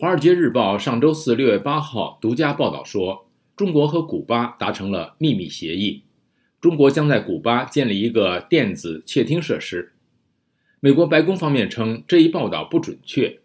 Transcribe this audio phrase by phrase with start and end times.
[0.00, 6.04] 华尔街日报上周四六月八号独家报道说，中国和古巴达成了秘密协议，
[6.58, 9.92] 中国将在古巴建立一个电子窃听设施。
[10.80, 13.40] 美国白宫方面称这一报道不准确。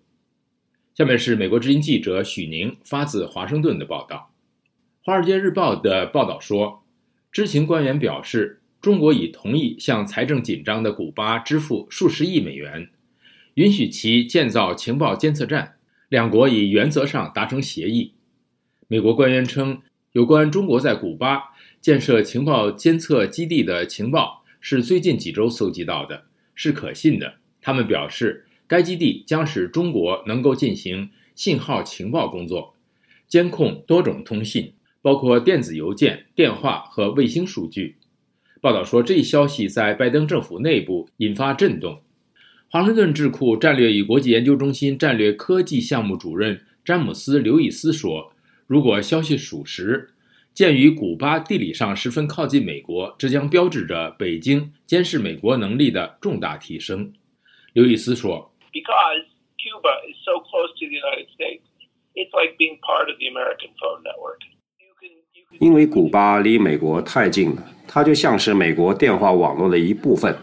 [0.93, 4.31] 下面是美国之音记者许宁发自华盛顿的报道。
[5.03, 6.85] 华尔街日报的报道说，
[7.33, 12.89] 知情官员表示，中国已同意向财政紧张的古巴支付数十亿美元，
[13.55, 15.74] 允许其建造情报监测站。
[16.15, 18.13] 两国已原则上达成协议。
[18.87, 19.81] 美国官员称，
[20.13, 21.43] 有关中国在古巴
[21.81, 27.33] 建设情报监测基地的情报是最近几周搜集到的，是可信的。
[27.59, 32.77] 他们表示，该基地将使中国能够进行信号情报工作，
[33.27, 34.71] 监控多种通信，
[35.01, 37.97] 包括电子邮件、电话和卫星数据。
[38.61, 41.99] 报道说，这一消息在拜登政府内部引发震动。
[42.69, 48.33] 华盛顿智库战略与国际研究中心战略科技项目主任詹姆斯·刘易斯说
[48.67, 50.09] ：“如果消息属实，
[50.53, 57.13] 鉴于古巴地理上十分靠近美国，这将标志着北京监视美国能力的重大提升。”
[57.71, 59.23] 刘易斯说：“Because
[59.57, 61.61] Cuba is so close to the United States,
[62.13, 64.39] it's like being part of the American phone network.
[65.59, 70.35] 因为古巴离美国太近了，它就像是美国电话网络的一部分。”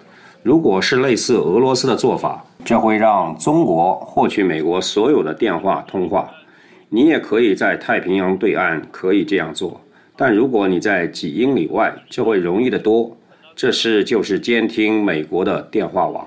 [0.43, 6.29] 如果是类似俄罗斯的做法，这会让中国获取美国所有的电话通话。
[6.89, 9.81] 你也可以在太平洋对岸可以这样做，
[10.17, 13.17] 但如果你在几英里外，就会容易得多。
[13.55, 16.27] 这是就是监听美国的电话网。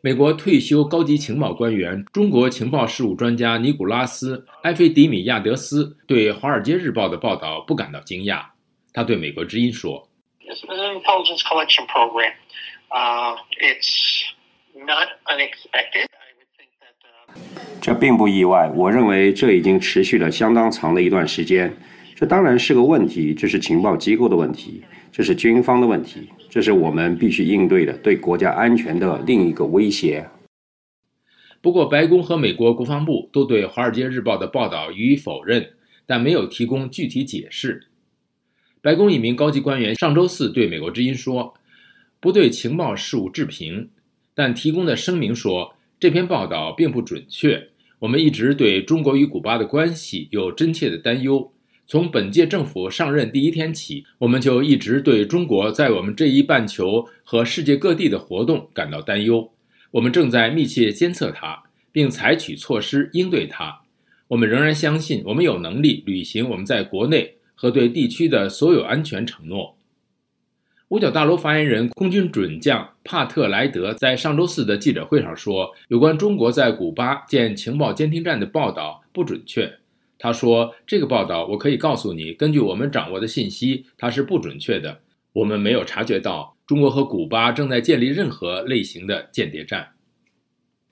[0.00, 8.42] 美国退休高级情报官员、中国情报事务专家尼古拉斯·埃菲迪米亚德斯对《华尔街日报》的报道不感到惊讶。
[8.92, 10.08] 他对美国之音说。
[10.48, 12.32] It's an intelligence collection program.
[12.90, 14.22] Uh, it's
[14.74, 16.06] not unexpected.
[17.82, 18.70] 这并不意外。
[18.74, 21.70] 我认为这已经持续了相当长的一段时间。
[22.16, 30.26] 这当然是个问题，这是情报机构的问题，这是军方的问题，这是我们必须应对的对国家安全的另一个威胁。
[31.60, 35.68] 不过，白宫和美国国防部都对《华尔街日报》的报道予以否认，
[36.06, 37.86] 但没有提供具体解释。
[38.80, 41.54] 白宫一名高级官员上周四对美国之音说
[42.20, 43.88] ：“不对情报事务置评，
[44.34, 47.68] 但提供的声明说这篇报道并不准确。
[47.98, 51.52] 我们一直对中国与古巴的关系有真切的担忧。
[51.88, 59.50] 从本届政府上任第一天起，我们就一直对中国在我们这一半球和世界各地的活动感到担忧。
[59.90, 63.80] 我们正在密切监测它，并采取措施应对它。
[64.28, 69.76] 我们仍然相信我们有能力履行我们在国内。”和对地区的所有安全承诺。
[70.90, 79.70] 五角大楼发言人空军准将帕特莱德在上周四的记者会上说：“有关中国在古巴建情报监听站的报道不准确。”
[80.18, 85.00] 他说：“这个报道我可以告诉你，根据我们掌握的信息，它是不准确的。
[85.32, 89.88] 我们没有察觉到中国和古巴正在建立任何类型的间谍站。”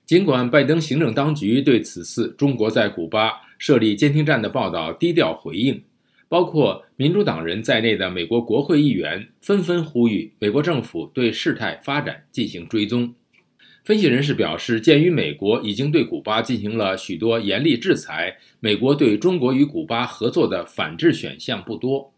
[0.05, 5.81] 尽管拜登行政当局对此次中国在古巴设立监听站的报道低调回应。
[6.29, 13.13] 包括民主党人在内的美国国会议员纷纷呼吁美国政府对事态发展进行追踪。
[13.85, 22.13] 分析人士表示，鉴于美国已经对古巴进行了许多严厉制裁，美国对中国与古巴合作的反制选项不多。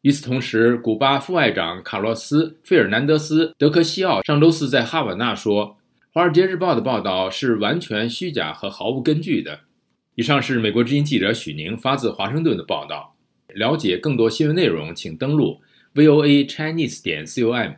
[0.00, 5.76] 与此同时，古巴副外长卡洛斯·费尔南德斯·德克西奥上周四在哈瓦那说
[6.14, 9.60] ：“《华尔街日报》的报道是完全虚假和毫无根据的。”
[10.16, 13.14] 以上是美国之音记者许宁发自华盛顿的报道。
[13.54, 15.60] 了解更多新闻内容，请登录
[15.94, 17.74] voa chinese 点 com。